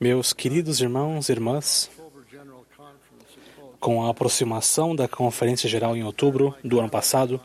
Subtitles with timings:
[0.00, 1.90] Meus queridos irmãos e irmãs,
[3.78, 7.38] com a aproximação da Conferência Geral em outubro do ano passado,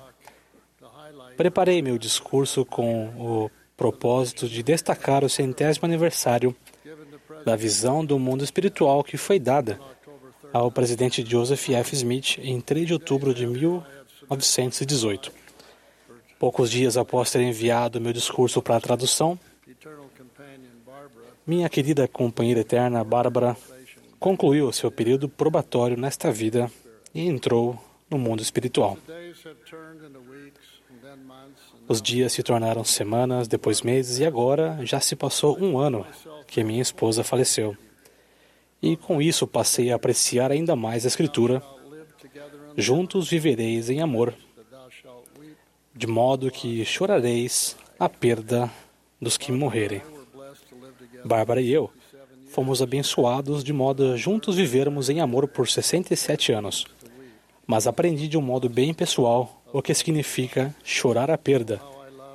[1.36, 6.56] preparei meu discurso com o propósito de destacar o centésimo aniversário
[7.44, 10.50] da visão do mundo espiritual que foi dada October 3rd.
[10.54, 11.96] ao presidente Joseph F.
[11.96, 15.34] Smith em 3 de outubro de 1918.
[16.40, 19.38] Poucos dias após ter enviado meu discurso para a tradução,
[21.52, 23.58] minha querida companheira eterna Bárbara
[24.18, 26.72] concluiu seu período probatório nesta vida
[27.14, 27.78] e entrou
[28.10, 28.98] no mundo espiritual.
[31.90, 36.08] Os dias se tornaram semanas, depois meses e agora já se passou um ano
[36.48, 37.76] que minha esposa faleceu.
[38.82, 41.62] E com isso passei a apreciar ainda mais a Escritura.
[42.78, 44.34] Juntos vivereis em amor,
[45.94, 48.72] de modo que chorareis a perda
[49.20, 50.02] dos que morrerem.
[51.26, 55.68] Bárbara e eu 57 years fomos abençoados de modo a juntos vivermos em amor por
[55.68, 56.86] 67 anos.
[57.66, 61.82] Mas aprendi de um modo bem pessoal o que significa chorar a perda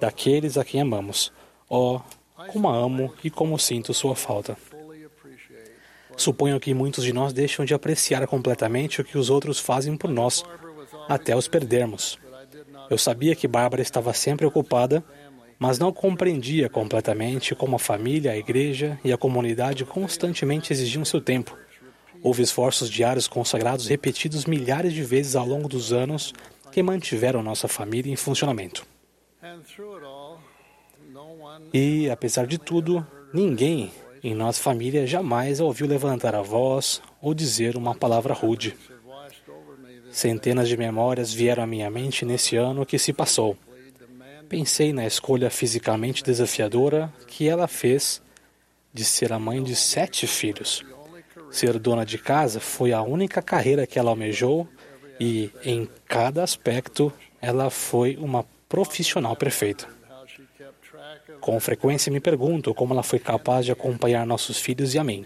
[0.01, 1.31] daqueles a quem amamos.
[1.69, 2.01] Oh,
[2.53, 4.57] como a amo e como sinto sua falta.
[6.17, 10.11] Suponho que muitos de nós deixam de apreciar completamente o que os outros fazem por
[10.11, 10.43] nós
[11.09, 12.19] até os perdermos.
[12.89, 15.05] Eu sabia que Bárbara estava sempre ocupada,
[15.59, 21.21] mas não compreendia completamente como a família, a igreja e a comunidade constantemente exigiam seu
[21.21, 21.57] tempo.
[22.23, 26.33] Houve esforços diários consagrados repetidos milhares de vezes ao longo dos anos
[26.73, 28.87] que mantiveram nossa família em funcionamento.
[31.73, 37.77] E, apesar de tudo, ninguém em nossa família jamais ouviu levantar a voz ou dizer
[37.77, 38.77] uma palavra rude.
[40.11, 43.57] Centenas de memórias vieram à minha mente nesse ano que se passou.
[44.49, 48.23] Pensei na escolha fisicamente desafiadora que ela fez
[48.93, 50.85] de ser a mãe de sete filhos.
[51.51, 54.69] Ser dona de casa foi a única carreira que ela almejou
[55.19, 59.89] e, em cada aspecto, ela foi uma profissional perfeita.
[61.41, 65.25] Com frequência me pergunto como ela foi capaz de acompanhar nossos filhos e a mim.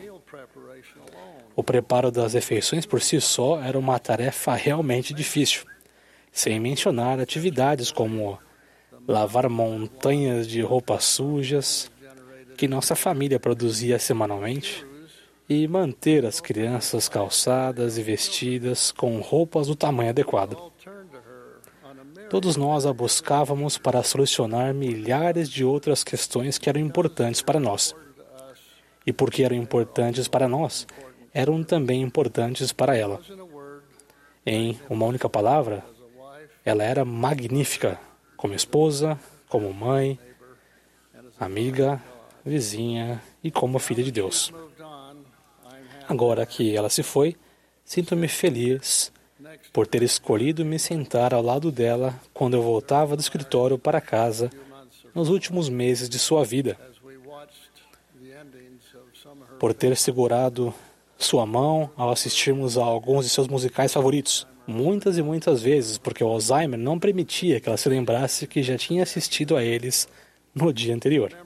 [1.55, 5.65] O preparo das refeições por si só era uma tarefa realmente difícil,
[6.33, 8.39] sem mencionar atividades como
[9.11, 11.91] lavar montanhas de roupas sujas
[12.57, 14.87] que nossa família produzia semanalmente
[15.49, 20.57] e manter as crianças calçadas e vestidas com roupas do tamanho adequado.
[22.29, 27.93] Todos nós a buscávamos para solucionar milhares de outras questões que eram importantes para nós.
[29.05, 30.87] E porque eram importantes para nós,
[31.35, 33.21] eram também importantes para ela.
[34.47, 35.85] Em uma única palavra,
[36.65, 37.99] ela era magnífica,
[38.41, 39.21] como esposa,
[39.51, 40.19] como mãe,
[41.39, 42.03] amiga,
[42.43, 44.51] vizinha e como filha de Deus.
[46.09, 47.37] Agora que ela se foi,
[47.85, 49.13] sinto-me feliz
[49.75, 54.51] por ter escolhido me sentar ao lado dela quando eu voltava do escritório para casa
[55.15, 56.79] nos últimos meses de sua vida,
[59.59, 60.73] por ter segurado
[61.21, 64.47] sua mão ao assistirmos a alguns de seus musicais favoritos.
[64.67, 68.77] Muitas e muitas vezes, porque o Alzheimer não permitia que ela se lembrasse que já
[68.79, 70.09] tinha assistido a eles
[70.55, 71.37] no dia anterior.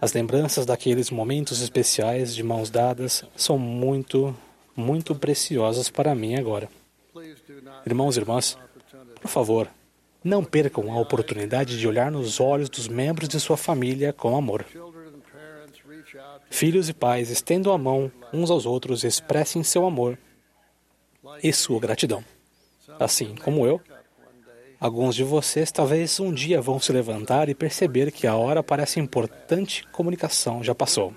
[0.00, 4.36] As lembranças daqueles momentos especiais de mãos dadas são muito,
[4.76, 6.68] muito preciosas para mim agora.
[7.86, 8.58] Irmãos e irmãs,
[9.20, 9.68] por favor,
[10.22, 14.66] não percam a oportunidade de olhar nos olhos dos membros de sua família com amor.
[16.50, 20.18] Filhos e pais estendam a mão uns aos outros expressem seu amor
[21.42, 22.24] e sua gratidão.
[22.98, 23.80] Assim como eu,
[24.80, 28.82] alguns de vocês talvez um dia vão se levantar e perceber que a hora para
[28.82, 31.12] essa importante comunicação já passou.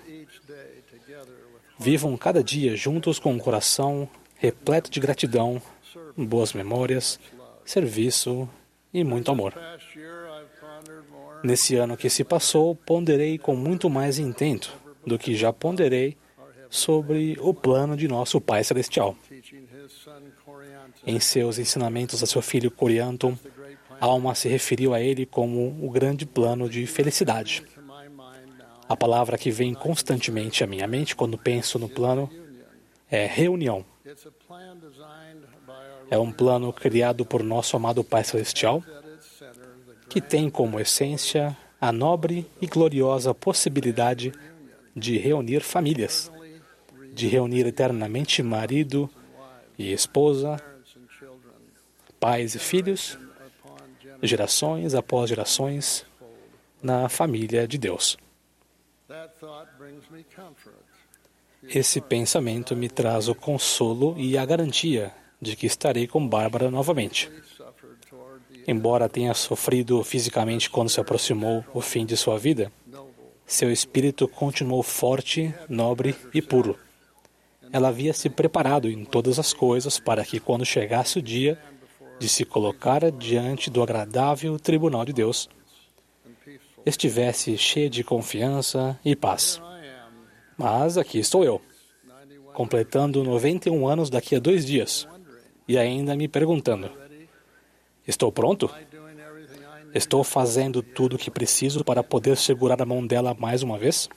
[1.77, 5.61] Vivam cada dia juntos com um coração repleto de gratidão,
[6.17, 7.19] boas memórias,
[7.63, 8.49] serviço
[8.93, 9.53] e muito amor.
[11.41, 16.17] Nesse ano que se passou, ponderei com muito mais intento do que já ponderei
[16.69, 19.15] sobre o plano de nosso Pai Celestial.
[21.05, 23.17] Em seus ensinamentos a seu filho plan
[23.99, 27.63] Alma se referiu a ele como o grande plano de felicidade.
[28.87, 32.29] A palavra que vem constantemente à minha mente quando penso no plano
[33.11, 33.85] é reunião.
[36.09, 38.83] É um plano criado por nosso amado Pai Celestial
[40.07, 44.39] que tem como essência a nobre e gloriosa possibilidade de
[45.17, 46.31] reunir famílias,
[47.13, 49.09] de reunir eternamente marido
[49.77, 50.61] e esposa,
[52.19, 53.17] pais e filhos,
[54.21, 56.05] gerações após gerações,
[56.81, 58.17] na família de Deus.
[61.63, 67.29] Esse pensamento me traz o consolo e a garantia de que estarei com Bárbara novamente.
[68.67, 72.71] Embora tenha sofrido fisicamente quando se aproximou o fim de sua vida.
[73.49, 76.77] Seu espírito continuou forte, nobre e puro.
[77.73, 81.59] Ela havia se preparado em todas as coisas para que, quando chegasse o dia
[82.19, 85.49] de se colocar diante do agradável tribunal de Deus,
[86.85, 89.59] estivesse cheia de confiança e paz.
[90.55, 91.59] Mas aqui estou eu,
[92.05, 95.07] 91, completando 91 anos daqui a dois dias,
[95.67, 96.91] e ainda me perguntando:
[98.07, 98.69] estou pronto?
[99.93, 104.09] Estou fazendo tudo o que preciso para poder segurar a mão dela mais uma vez?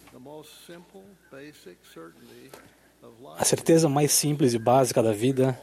[3.36, 5.58] A certeza mais simples e básica da vida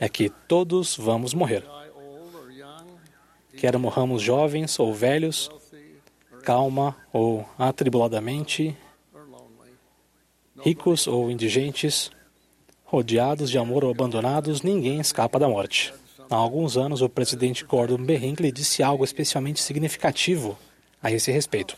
[0.00, 1.64] é que todos vamos morrer.
[3.56, 5.50] Quer morramos jovens ou velhos,
[6.42, 8.76] calma ou atribuladamente,
[10.60, 12.10] ricos ou indigentes,
[12.84, 15.92] rodeados de amor ou abandonados, ninguém escapa da morte.
[16.30, 18.16] Há alguns anos, o presidente Gordon B.
[18.16, 20.58] Hinckley disse algo especialmente significativo
[21.02, 21.76] a esse respeito.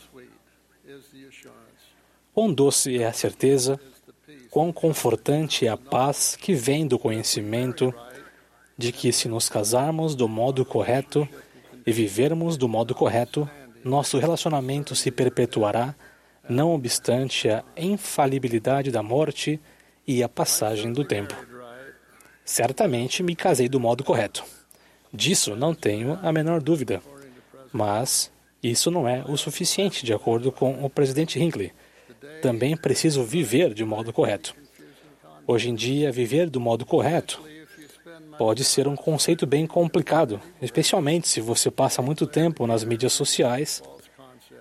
[2.33, 3.79] Quão doce é a certeza,
[4.49, 7.93] quão confortante é a paz que vem do conhecimento
[8.77, 11.27] de que, se nos casarmos do modo correto
[11.85, 13.49] e vivermos do modo correto,
[13.83, 15.95] nosso relacionamento se perpetuará,
[16.47, 19.59] não obstante a infalibilidade da morte
[20.05, 21.35] e a passagem do tempo.
[22.47, 24.41] Certamente me casei do modo correto.
[25.13, 27.01] Disso não tenho a menor dúvida.
[27.73, 28.31] Mas
[28.63, 31.73] isso não é o suficiente, de acordo com o presidente Hinckley.
[32.41, 34.55] Também preciso viver de modo correto.
[35.45, 37.43] Hoje em dia, viver do modo correto
[38.37, 43.83] pode ser um conceito bem complicado, especialmente se você passa muito tempo nas mídias sociais,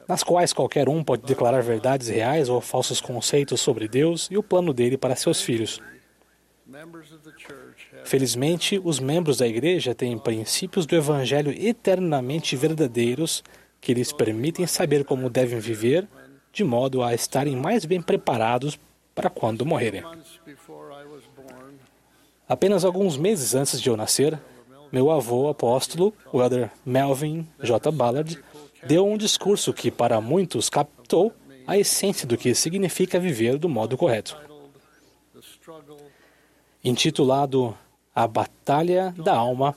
[0.08, 4.42] nas quais qualquer um pode declarar verdades reais ou falsos conceitos sobre Deus e o
[4.42, 5.80] plano dele para seus filhos.
[8.04, 13.44] Felizmente, os membros da igreja têm princípios do evangelho eternamente verdadeiros
[13.80, 16.08] que lhes permitem saber como devem viver,
[16.52, 18.78] de modo a estarem mais bem preparados
[19.14, 20.02] para quando morrerem.
[22.48, 24.38] Apenas alguns meses antes de eu nascer,
[24.90, 27.90] meu avô apóstolo, o elder Melvin J.
[27.92, 28.42] Ballard,
[28.86, 31.32] deu um discurso que para muitos captou
[31.66, 34.36] a essência do que significa viver do modo correto.
[36.86, 37.76] Intitulado
[38.14, 39.74] A Batalha da Alma,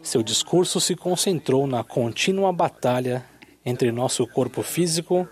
[0.00, 3.26] seu discurso se concentrou na contínua batalha
[3.64, 5.28] entre nosso corpo físico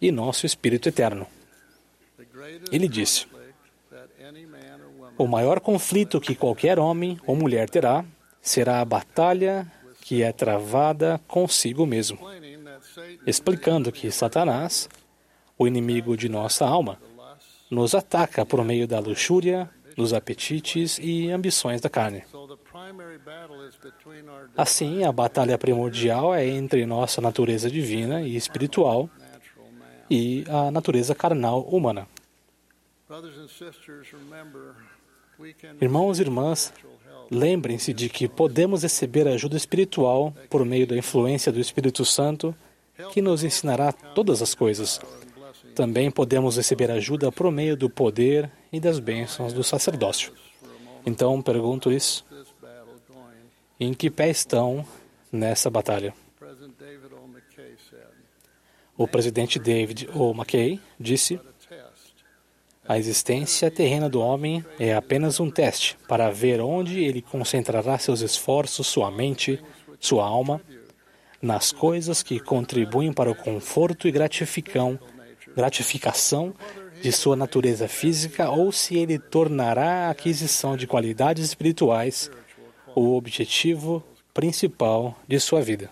[0.00, 1.26] e nosso espírito eterno.
[2.70, 3.26] Ele disse:
[5.18, 8.04] O maior conflito que qualquer homem ou mulher terá
[8.40, 9.66] será a batalha
[10.02, 12.20] que é travada consigo mesmo,
[13.26, 14.88] explicando que Satanás,
[15.58, 16.96] o inimigo de nossa alma,
[17.68, 19.68] nos ataca por meio da luxúria,
[20.00, 22.24] dos apetites e ambições da carne.
[24.56, 29.10] Assim, a batalha primordial é entre nossa natureza divina e espiritual
[30.10, 32.08] e a natureza carnal humana.
[35.80, 36.72] Irmãos e irmãs,
[37.30, 42.54] lembrem-se de que podemos receber ajuda espiritual por meio da influência do Espírito Santo,
[43.12, 44.98] que nos ensinará todas as coisas.
[45.74, 50.32] Também podemos receber ajuda por meio do poder e das bênçãos do sacerdócio.
[51.06, 51.98] Então, battle going.
[53.78, 54.84] em que pé estão
[55.32, 56.12] nessa batalha.
[58.96, 59.08] O.
[59.08, 60.32] Presidente David O.
[60.34, 61.50] McKay disse: "But
[62.90, 68.20] a existência terrena do homem é apenas um teste para ver onde ele concentrará seus
[68.20, 69.62] esforços, sua mente,
[70.00, 70.60] sua alma,
[71.40, 74.98] nas coisas que contribuem para o conforto e gratificam,
[75.56, 76.54] gratificação
[77.00, 82.30] de sua natureza física ou se ele tornará a aquisição de qualidades espirituais
[82.94, 84.02] o objetivo
[84.34, 85.90] principal de sua vida.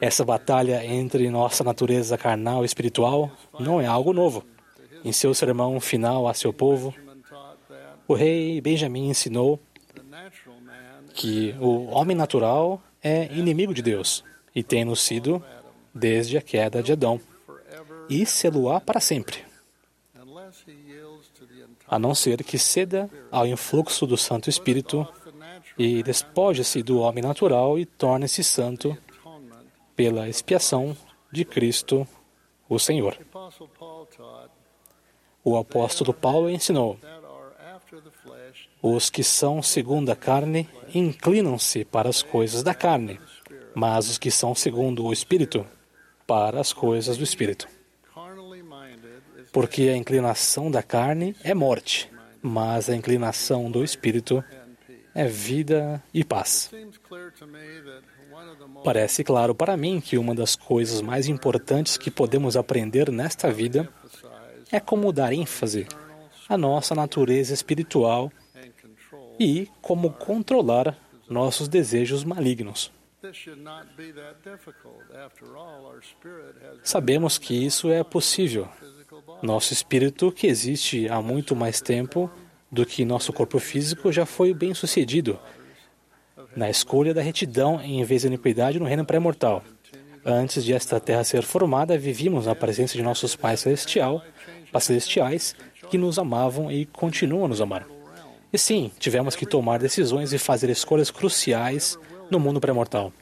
[0.00, 4.44] Essa batalha entre nossa natureza carnal e espiritual não é algo novo.
[5.04, 6.94] Em seu sermão final a seu povo,
[8.06, 9.60] o rei Benjamim ensinou
[11.14, 15.42] que o homem natural é inimigo de Deus e tem-no sido
[15.94, 17.20] desde a queda de Adão
[18.08, 19.38] e sê-lo-á para sempre,
[21.86, 25.06] a não ser que ceda ao influxo do Santo Espírito
[25.78, 28.96] e despoje-se do homem natural e torne-se santo
[29.94, 30.96] pela expiação
[31.30, 32.06] de Cristo,
[32.68, 33.18] o Senhor.
[35.42, 36.98] O apóstolo Paulo ensinou:
[38.82, 43.20] Os que são segundo a carne inclinam-se para as coisas da carne,
[43.74, 45.66] mas os que são segundo o Espírito,
[46.30, 47.66] para as coisas do Espírito.
[49.52, 52.08] Porque a inclinação da carne é morte,
[52.40, 54.44] mas a inclinação do Espírito
[55.12, 56.70] é vida e paz.
[58.84, 63.92] Parece claro para mim que uma das coisas mais importantes que podemos aprender nesta vida
[64.70, 65.88] é como dar ênfase
[66.48, 68.30] à nossa natureza espiritual
[69.36, 70.96] e como controlar
[71.28, 72.92] nossos desejos malignos.
[76.82, 78.68] Sabemos que isso é possível.
[79.42, 82.30] Nosso espírito, que existe há muito mais tempo
[82.70, 85.38] do que nosso corpo físico, já foi bem sucedido
[86.56, 89.62] na escolha da retidão em vez da iniquidade no reino pré-mortal.
[90.24, 94.22] Antes de esta terra ser formada, vivíamos na presença de nossos pais celestial,
[94.70, 95.56] pais celestiais
[95.88, 97.86] que nos amavam e continuam a nos amar.
[98.52, 101.98] E sim, tivemos que tomar decisões e fazer escolhas cruciais
[102.30, 103.12] no mundo pré-mortal.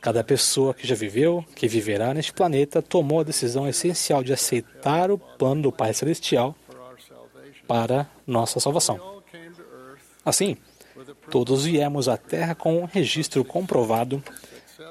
[0.00, 5.10] Cada pessoa que já viveu, que viverá neste planeta, tomou a decisão essencial de aceitar
[5.10, 6.54] o plano do Pai Celestial
[7.66, 9.22] para nossa salvação.
[10.24, 10.56] Assim,
[11.30, 14.22] todos viemos à Terra com um registro comprovado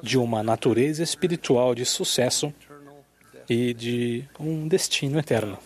[0.01, 2.53] de uma natureza espiritual de sucesso
[3.49, 5.57] e de um destino eterno.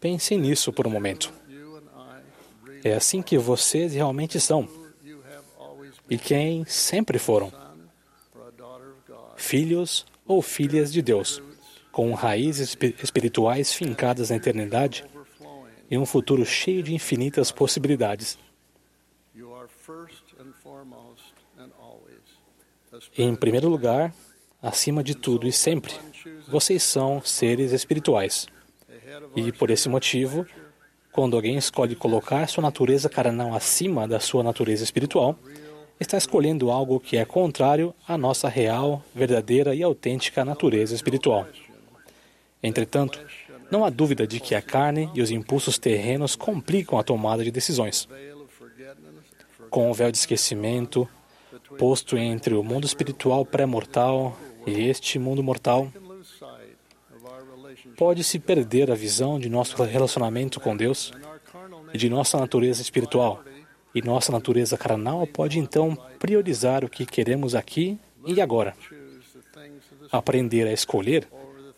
[0.00, 1.32] Pensem nisso por um momento.
[2.82, 4.68] É assim que vocês realmente são
[6.08, 7.52] e quem sempre foram,
[9.36, 11.42] filhos ou filhas de Deus,
[11.92, 15.04] com raízes espi- espirituais fincadas na eternidade
[15.90, 18.38] e um futuro cheio de infinitas possibilidades.
[23.16, 24.14] Em primeiro lugar,
[24.62, 25.92] acima de tudo e sempre,
[26.48, 28.46] vocês são seres espirituais.
[29.36, 30.46] E por esse motivo,
[31.12, 35.38] quando alguém escolhe colocar sua natureza carnal acima da sua natureza espiritual,
[35.98, 41.46] está escolhendo algo que é contrário à nossa real, verdadeira e autêntica natureza espiritual.
[42.62, 43.20] Entretanto,
[43.70, 47.50] não há dúvida de que a carne e os impulsos terrenos complicam a tomada de
[47.50, 48.08] decisões.
[49.70, 51.08] Com o véu de esquecimento
[51.78, 55.88] posto entre o mundo espiritual pré-mortal e este mundo mortal,
[57.96, 61.12] pode-se perder a visão de nosso relacionamento com Deus
[61.92, 63.42] e de nossa natureza espiritual.
[63.94, 68.74] E nossa natureza carnal pode então priorizar o que queremos aqui e agora.
[70.10, 71.28] Aprender a escolher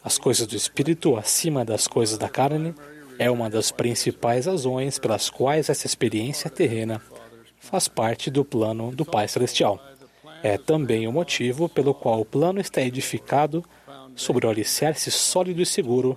[0.02, 2.74] as coisas do espírito acima das coisas da carne
[3.18, 7.02] é uma das principais razões pelas quais essa experiência terrena
[7.58, 9.80] faz parte do plano do Pai Celestial.
[10.42, 13.64] É também o motivo pelo qual o plano está edificado
[14.14, 16.16] sobre o alicerce sólido e seguro,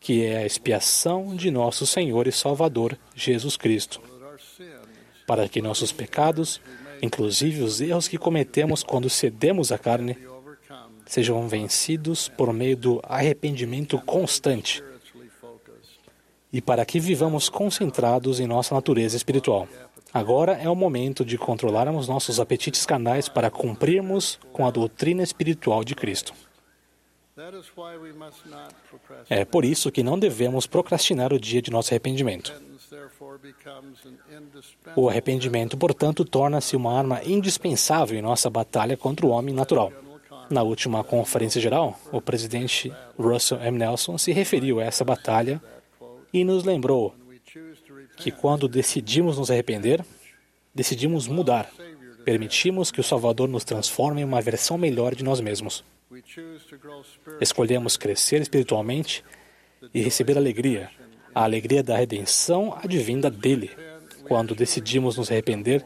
[0.00, 4.00] que é a expiação de nosso Senhor e Salvador Jesus Cristo,
[5.28, 6.58] para que nossos pecados,
[7.02, 10.16] inclusive os erros que cometemos quando cedemos à carne,
[11.04, 14.82] sejam vencidos por meio do arrependimento constante
[16.50, 19.68] e para que vivamos concentrados em nossa natureza espiritual.
[20.14, 25.84] Agora é o momento de controlarmos nossos apetites carnais para cumprirmos com a doutrina espiritual
[25.84, 26.32] de Cristo.
[29.30, 32.52] É por isso que não devemos procrastinar o dia de nosso arrependimento.
[34.96, 39.92] O arrependimento, portanto, torna-se uma arma indispensável em nossa batalha contra o homem natural.
[40.50, 43.78] Na última conferência geral, o presidente Russell M.
[43.78, 45.60] Nelson se referiu a essa batalha
[46.32, 47.14] e nos lembrou
[48.16, 50.04] que quando decidimos nos arrepender,
[50.74, 51.70] decidimos mudar.
[52.24, 55.84] Permitimos que o Salvador nos transforme em uma versão melhor de nós mesmos.
[57.40, 59.22] Escolhemos crescer espiritualmente
[59.92, 60.90] e receber alegria,
[61.34, 63.70] a alegria da redenção advinda dele.
[64.24, 65.84] Quando decidimos nos arrepender,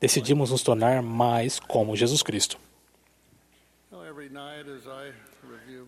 [0.00, 2.58] decidimos nos tornar mais como Jesus Cristo.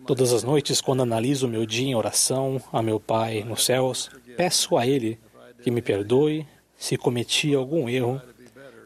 [0.07, 4.09] Todas as noites, quando analiso o meu dia em oração a meu Pai nos céus,
[4.37, 5.19] peço a Ele
[5.61, 8.21] que me perdoe se cometi algum erro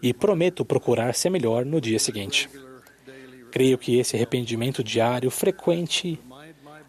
[0.01, 2.49] e prometo procurar ser melhor no dia seguinte.
[3.51, 6.19] Creio que esse arrependimento diário frequente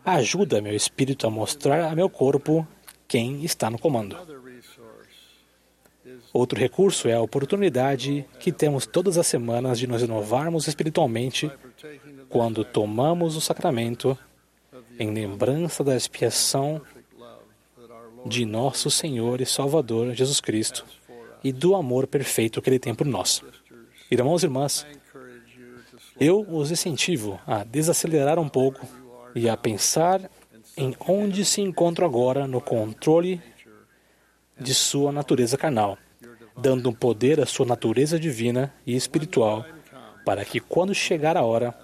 [0.04, 2.66] ajuda meu espírito a mostrar a meu corpo
[3.06, 4.16] quem está no comando.
[6.32, 11.50] Outro recurso é a oportunidade que temos todas as semanas de nos renovarmos espiritualmente
[12.28, 14.16] quando tomamos o sacramento
[14.98, 16.80] em lembrança da expiação
[18.26, 20.84] de nosso Senhor e Salvador Jesus Cristo
[21.42, 23.42] e do amor perfeito que Ele tem por nós.
[24.10, 24.86] Irmãos e irmãs,
[26.20, 28.86] eu os incentivo a desacelerar um pouco
[29.34, 30.30] e a pensar
[30.76, 33.40] em onde se encontram agora no controle
[34.58, 35.96] de sua natureza carnal,
[36.56, 39.64] dando poder à sua natureza divina e espiritual
[40.24, 41.74] para que, quando chegar a hora,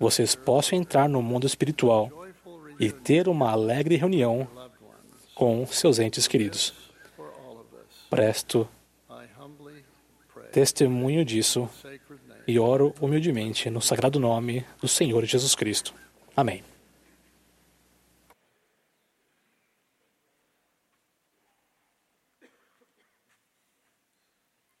[0.00, 2.10] vocês possam entrar no mundo espiritual
[2.80, 4.48] e ter uma alegre reunião
[5.34, 6.72] com seus entes queridos.
[8.08, 8.66] Presto
[10.50, 11.68] testemunho disso
[12.46, 15.94] e oro humildemente no sagrado nome do Senhor Jesus Cristo.
[16.36, 16.71] Amém.